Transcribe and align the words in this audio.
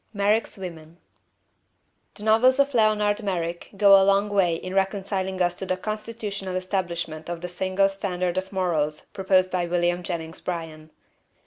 Merrick's 0.15 0.57
Women 0.57 0.97
The 2.15 2.23
novels 2.23 2.57
of 2.57 2.73
Leonard 2.73 3.21
Merrick 3.21 3.69
go 3.77 4.01
a 4.01 4.01
long 4.03 4.29
way 4.29 4.55
in 4.55 4.73
reconciling 4.73 5.39
us 5.43 5.53
to 5.57 5.67
the 5.67 5.77
constitutional 5.77 6.55
establishment 6.55 7.29
of 7.29 7.41
the 7.41 7.47
single 7.49 7.87
standard 7.87 8.35
of 8.39 8.51
morals 8.51 9.01
proposed 9.13 9.51
by 9.51 9.67
William 9.67 10.01
Jennings 10.01 10.41
Bryan. 10.41 10.89